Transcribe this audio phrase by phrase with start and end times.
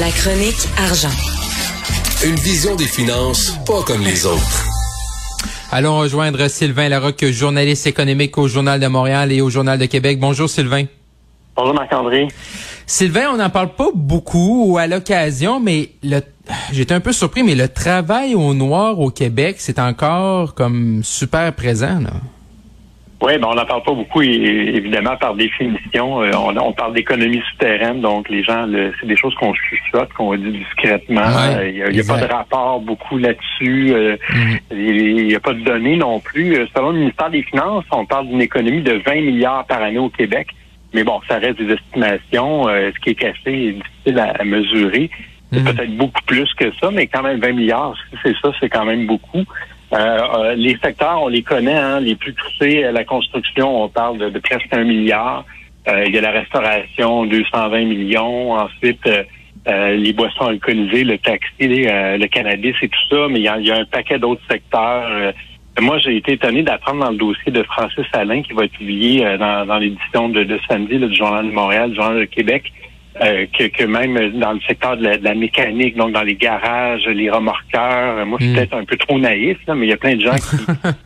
[0.00, 1.10] La chronique argent.
[2.24, 4.64] Une vision des finances pas comme les autres.
[5.72, 10.20] Allons rejoindre Sylvain Larocque, journaliste économique au Journal de Montréal et au Journal de Québec.
[10.20, 10.84] Bonjour Sylvain.
[11.56, 12.28] Bonjour Marc-André.
[12.86, 16.20] Sylvain, on n'en parle pas beaucoup ou à l'occasion, mais le
[16.70, 21.52] j'étais un peu surpris, mais le travail au noir au Québec, c'est encore comme super
[21.54, 21.98] présent.
[21.98, 22.12] Là.
[23.20, 26.22] Oui, ben on n'en parle pas beaucoup, évidemment, par définition.
[26.22, 28.66] Euh, on, parle d'économie souterraine, donc les gens,
[29.00, 31.22] c'est des choses qu'on chuchote, qu'on dit discrètement.
[31.22, 33.92] Euh, il n'y a, pas de rapport beaucoup là-dessus.
[33.92, 34.16] Euh.
[34.70, 36.54] Il n'y a pas de données non plus.
[36.76, 40.10] Selon le ministère des Finances, on parle d'une économie de 20 milliards par année au
[40.10, 40.48] Québec.
[40.94, 42.68] Mais bon, ça reste des estimations.
[42.68, 45.10] ce qui est caché est difficile à, mesurer.
[45.52, 45.64] C'est mhm.
[45.64, 49.06] peut-être beaucoup plus que ça, mais quand même 20 milliards, c'est ça, c'est quand même
[49.06, 49.44] beaucoup.
[49.92, 54.18] Euh, euh, les secteurs, on les connaît, hein, les plus touchés, la construction, on parle
[54.18, 55.44] de, presque un milliard.
[55.88, 58.52] Euh, il y a la restauration, 220 millions.
[58.52, 59.08] Ensuite,
[59.66, 63.28] les boissons alcoolisées, le taxi, le cannabis et tout ça.
[63.28, 65.32] Mais il y a, un paquet d'autres secteurs.
[65.80, 69.24] moi, j'ai été étonné d'apprendre dans le dossier de Francis Alain qui va être publié
[69.38, 72.72] dans, l'édition de, de samedi du Journal de Montréal, du Journal de Québec,
[73.20, 77.28] euh, que, que, même dans le secteur de la, mécanique, donc dans les garages, les
[77.28, 78.56] remorqueurs, moi je suis hmm.
[78.56, 80.56] peut-être un peu trop naïf, là, mais il y a plein de gens qui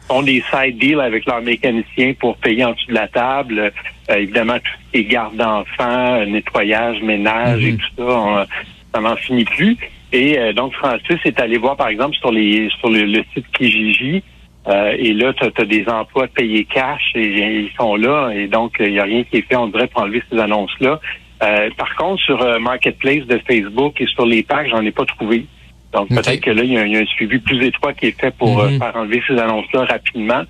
[0.08, 3.72] font des side deals avec leurs mécaniciens pour payer en dessous de la table.
[4.10, 7.78] Euh, évidemment, tout ce qui est garde d'enfants, nettoyage, ménage et hmm.
[7.78, 8.46] tout ça,
[8.94, 9.78] ça n'en finit plus.
[10.12, 14.22] Et euh, donc Francis est allé voir par exemple sur les sur le, site Kijiji.
[14.68, 18.32] et là, tu as, des emplois payés cash et, ils sont là.
[18.34, 21.00] Et donc, il n'y a rien qui est fait, on devrait pour enlever ces annonces-là.
[21.42, 25.04] Euh, par contre, sur euh, Marketplace de Facebook et sur les pages, j'en ai pas
[25.04, 25.46] trouvé.
[25.92, 28.60] Donc peut-être que là, il y, a, un suivi plus étroit qui est fait pour
[28.60, 28.78] euh, mhm.
[28.78, 30.42] faire enlever ces annonces-là rapidement.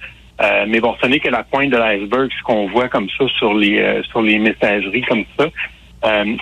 [0.68, 3.54] mais bon, ce n'est que la pointe de l'iceberg, ce qu'on voit comme ça sur
[3.54, 5.46] les sur les messageries comme ça.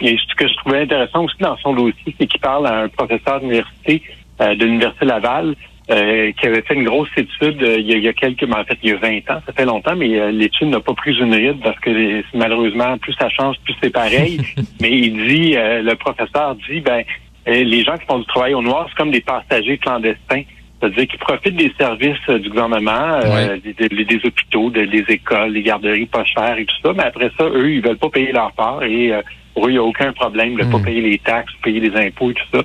[0.03, 2.89] et ce que je trouvais intéressant aussi dans son dossier, c'est qu'il parle à un
[2.89, 4.03] professeur d'université
[4.39, 5.55] de l'Université Laval
[5.91, 8.79] euh, qui avait fait une grosse étude euh, il, y a, quelques, mais en fait
[8.81, 11.35] il y a 20 ans, ça fait longtemps, mais euh, l'étude n'a pas pris une
[11.35, 14.41] ride parce que malheureusement, plus ça change, plus c'est pareil.
[14.81, 17.03] mais il dit, le professeur dit, ben
[17.45, 20.43] les gens qui font du travail au noir, c'est comme des passagers clandestins.
[20.79, 23.19] C'est-à-dire qu'ils profitent des services du gouvernement,
[23.65, 27.69] des, hôpitaux, des écoles, des garderies pas chères et tout ça, mais après ça, eux,
[27.69, 29.13] ils veulent pas payer leur part et
[29.55, 30.85] pour eux, il n'y a aucun problème de ne pas hmm.
[30.85, 32.63] payer les taxes, payer les impôts et tout ça.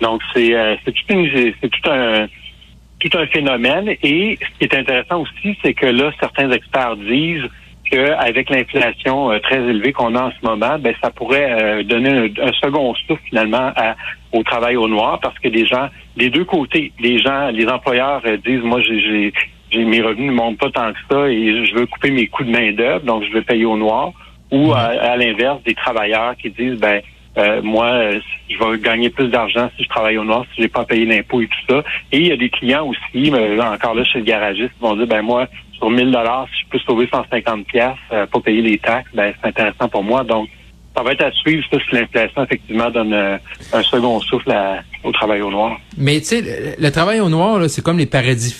[0.00, 0.52] Donc, c'est
[0.84, 2.26] c'est tout, tout un
[3.08, 3.94] tout un phénomène.
[4.02, 7.48] Et ce qui est intéressant aussi, c'est que là, certains experts disent
[7.90, 12.32] qu'avec l'inflation euh, très élevée qu'on a en ce moment, ben ça pourrait euh, donner
[12.40, 13.72] un, second souffle finalement
[14.32, 18.22] au travail au noir parce que les gens, des deux côtés, les gens, les employeurs
[18.26, 19.32] euh, disent moi j'ai
[19.76, 22.50] mes revenus ne montent pas tant que ça et je veux couper mes coûts de
[22.50, 24.12] main d'œuvre donc je vais payer au noir.
[24.52, 27.02] Ou à l'inverse, des travailleurs qui disent ben
[27.38, 30.68] euh, moi, euh, je vais gagner plus d'argent si je travaille au noir, si j'ai
[30.68, 31.84] pas payé l'impôt et tout ça.
[32.12, 33.30] Et il y a des clients aussi,
[33.60, 36.70] encore là chez le garagiste, qui vont dire, ben moi, sur 1000 dollars, si je
[36.70, 40.24] peux sauver 150 pièces euh, pour payer les taxes, ben c'est intéressant pour moi.
[40.24, 40.48] Donc,
[40.96, 44.50] ça va être à suivre ça, si l'inflation effectivement donne un second souffle
[45.04, 45.78] au travail au noir.
[45.98, 48.54] Mais tu sais, le, travail au noir, c'est comme les paradis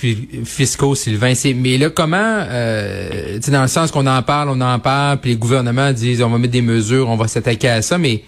[0.44, 1.32] fiscaux, Sylvain.
[1.56, 5.36] Mais là, comment, euh, dans le sens qu'on en parle, on en parle, puis les
[5.36, 8.22] gouvernements disent on va mettre des mesures, on va s'attaquer à ça, mais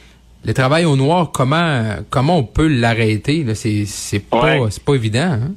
[0.45, 3.45] le travail au noir, comment comment on peut l'arrêter?
[3.55, 5.33] C'est c'est pas c'est pas évident.
[5.33, 5.53] Hein?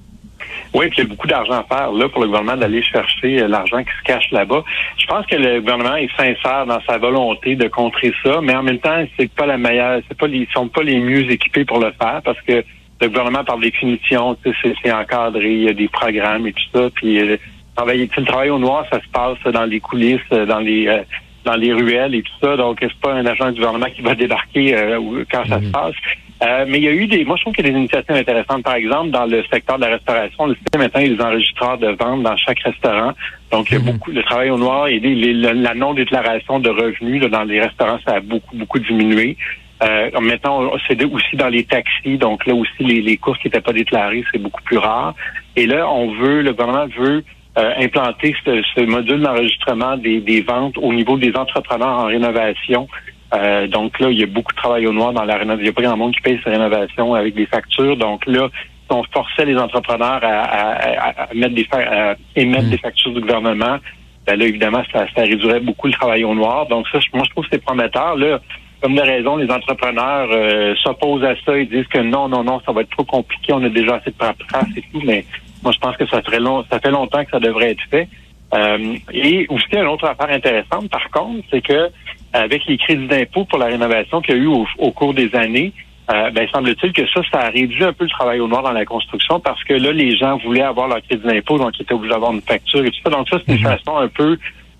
[0.73, 3.41] Oui, puis il y a beaucoup d'argent à faire là pour le gouvernement d'aller chercher
[3.41, 4.63] euh, l'argent qui se cache là-bas.
[4.97, 8.63] Je pense que le gouvernement est sincère dans sa volonté de contrer ça, mais en
[8.63, 11.79] même temps, c'est pas la meilleure, c'est pas ils sont pas les mieux équipés pour
[11.79, 12.63] le faire parce que
[13.01, 17.19] le gouvernement, par définition, c'est encadré, il y a des programmes et tout ça, puis
[17.19, 17.37] euh,
[17.75, 21.01] travailler, le travail au noir, ça se passe dans les coulisses, dans les euh,
[21.43, 22.57] dans les ruelles et tout ça.
[22.57, 25.71] Donc, c'est pas un agent du gouvernement qui va débarquer euh, quand ça se mhm.
[25.71, 25.95] passe.
[26.43, 28.15] Euh, mais il y a eu des, moi je trouve qu'il y a des initiatives
[28.15, 28.63] intéressantes.
[28.63, 31.23] Par exemple, dans le secteur de la restauration, le système maintenant il y a des
[31.23, 33.13] enregistreurs de vente dans chaque restaurant.
[33.51, 33.85] Donc il y a mhm.
[33.91, 38.19] beaucoup de travail au noir et la non-déclaration de revenus dans les restaurants, ça a
[38.21, 39.37] beaucoup, beaucoup diminué.
[39.83, 43.61] Euh, maintenant, c'est aussi dans les taxis, donc là aussi les, les courses qui n'étaient
[43.61, 45.15] pas déclarées, c'est beaucoup plus rare.
[45.55, 47.23] Et là, on veut, le gouvernement veut
[47.57, 52.87] euh, implanter ce, module d'enregistrement des, des, ventes au niveau des entrepreneurs en rénovation.
[53.33, 55.61] Euh, donc là, il y a beaucoup de travail au noir dans la rénovation.
[55.61, 57.97] Il n'y a pas grand monde qui paye ces rénovations avec des factures.
[57.97, 58.49] Donc là,
[58.89, 63.77] on forçait les entrepreneurs à, mettre des à émettre des factures du gouvernement,
[64.25, 66.67] ben là, évidemment, ça, ça réduirait beaucoup le travail au noir.
[66.67, 68.15] Donc ça, moi, je trouve que c'est prometteur.
[68.15, 68.39] Là,
[68.81, 71.57] comme de raison, les entrepreneurs euh, s'opposent à ça.
[71.57, 73.53] Ils disent que non, non, non, ça va être trop compliqué.
[73.53, 75.01] On a déjà assez de paperasse et tout.
[75.03, 75.25] Mais
[75.63, 78.07] moi, je pense que ça, ferait long, ça fait longtemps que ça devrait être fait.
[78.53, 81.89] Euh, et aussi, une autre affaire intéressante, par contre, c'est que
[82.33, 85.73] avec les crédits d'impôt pour la rénovation qu'il y a eu au, cours des années,
[86.11, 88.71] euh, ben, semble-t-il que ça, ça a réduit un peu le travail au noir dans
[88.71, 91.93] la construction parce que là, les gens voulaient avoir leur crédit d'impôt, donc ils étaient
[91.93, 93.09] obligés d'avoir une facture et tout ça.
[93.09, 93.77] Donc ça, c'est une mhm.
[93.77, 94.37] façon un peu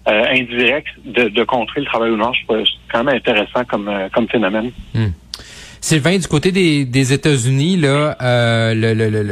[0.08, 2.34] euh, indirecte de, de, contrer le travail au noir.
[2.50, 4.72] C'est quand même intéressant comme, euh, comme phénomène.
[4.96, 5.10] Hmm.
[5.82, 9.24] Sylvain, du côté des, des États-Unis, là, euh, le, le, le,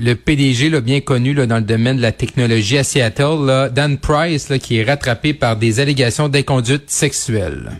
[0.00, 3.68] le, PDG là, bien connu là, dans le domaine de la technologie à Seattle, là,
[3.68, 7.72] Dan Price, là, qui est rattrapé par des allégations d'inconduite sexuelle.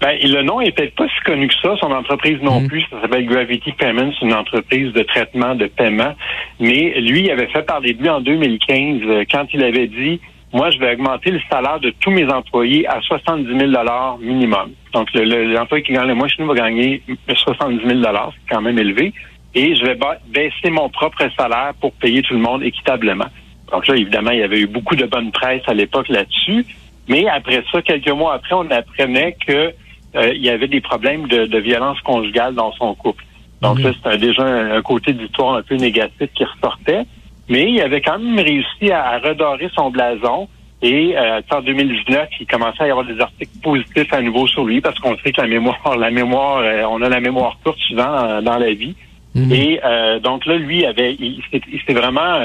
[0.00, 1.76] Ben, le nom est peut-être pas si connu que ça.
[1.80, 2.68] Son entreprise non mm.
[2.68, 6.14] plus, ça s'appelle Gravity Payments, une entreprise de traitement de paiement.
[6.60, 10.20] Mais lui, il avait fait parler de lui en 2015 euh, quand il avait dit
[10.52, 13.72] moi, je vais augmenter le salaire de tous mes employés à 70 000
[14.20, 14.70] minimum.
[14.94, 18.78] Donc, l'employé qui gagne le moins chez nous va gagner 70 000 c'est quand même
[18.78, 19.12] élevé.
[19.54, 19.98] Et je vais
[20.28, 23.26] baisser mon propre salaire pour payer tout le monde équitablement.
[23.72, 26.64] Donc là, évidemment, il y avait eu beaucoup de bonne presse à l'époque là-dessus.
[27.08, 29.72] Mais après ça, quelques mois après, on apprenait que
[30.16, 33.24] euh, il y avait des problèmes de, violence conjugale dans son couple.
[33.60, 37.02] Donc là, c'était déjà un, côté d'histoire un peu négatif qui ressortait.
[37.48, 40.48] Mais il avait quand même réussi à, redorer son blason.
[40.80, 44.64] Et euh, en 2019, il commençait à y avoir des articles positifs à nouveau sur
[44.64, 47.78] lui parce qu'on sait que la mémoire, la mémoire, euh, on a la mémoire courte
[47.80, 48.94] souvent dans, la vie.
[49.34, 49.52] Mhm.
[49.52, 52.38] Et euh, donc là, lui avait, il, s'est vraiment,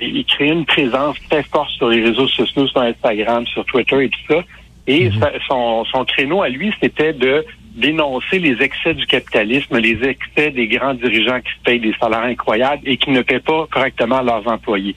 [0.00, 4.08] il créait une présence très forte sur les réseaux sociaux, sur Instagram, sur Twitter et
[4.08, 4.42] tout ça.
[4.88, 5.20] Et mhm.
[5.48, 7.44] son, son créneau à lui, c'était de
[7.74, 12.82] dénoncer les excès du capitalisme, les excès des grands dirigeants qui payent des salaires incroyables
[12.84, 14.94] et qui ne paient pas correctement leurs employés.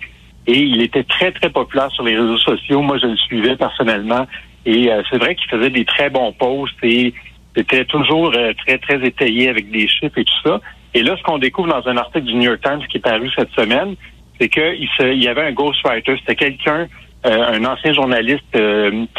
[0.47, 2.81] Et il était très, très populaire sur les réseaux sociaux.
[2.81, 4.27] Moi, je le suivais personnellement.
[4.65, 7.13] Et euh, c'est vrai qu'il faisait des très bons posts et
[7.55, 10.59] c'était toujours euh, très, très étayé avec des chiffres et tout ça.
[10.93, 13.29] Et là, ce qu'on découvre dans un article du New York Times qui est paru
[13.35, 13.95] cette semaine,
[14.39, 16.15] c'est qu'il il y avait un ghostwriter.
[16.19, 16.87] C'était quelqu'un,
[17.25, 18.57] euh, un ancien journaliste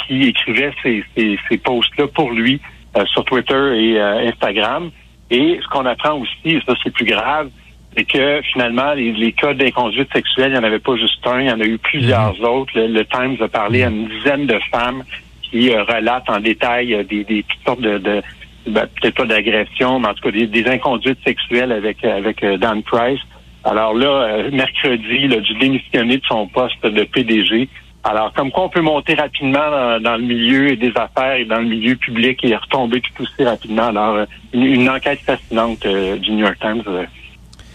[0.06, 4.90] qui écrivait ces, ces, ces posts-là pour lui euh, sur Twitter et euh, Instagram.
[5.30, 7.50] Et ce qu'on apprend aussi, et ça c'est plus grave,
[7.96, 11.46] c'est que finalement, les, cas d'inconduite sexuelle, il n'y en avait pas juste un, il
[11.46, 12.44] y en a eu plusieurs mhm.
[12.44, 12.72] autres.
[12.76, 15.02] Le, Times a parlé à une dizaine de femmes
[15.42, 18.22] qui euh, relatent en détail des, des sortes de, de
[18.66, 22.82] ben, peut-être pas d'agression, mais en tout cas des, des inconduites sexuelles avec avec Dan
[22.82, 23.20] Price.
[23.64, 27.68] Alors là, mercredi, il a dû démissionner de son poste de PDG.
[28.08, 31.66] Alors, comme quoi on peut monter rapidement dans, le milieu des affaires et dans le
[31.66, 33.88] milieu public et retomber tout aussi rapidement.
[33.88, 37.04] Alors, euh, une, enquête fascinante euh, du New York Times euh,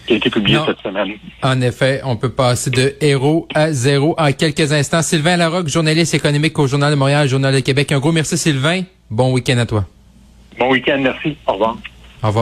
[0.06, 1.12] qui a été publiée cette semaine.
[1.42, 5.02] En effet, on peut passer de héros à zéro en quelques instants.
[5.02, 7.92] Sylvain Larocque, journaliste économique au Journal de Montréal, Journal de Québec.
[7.92, 8.84] Un gros merci Sylvain.
[9.10, 9.84] Bon week-end à toi.
[10.58, 11.36] Bon week-end, merci.
[11.46, 11.76] Au revoir.
[12.22, 12.40] Au revoir.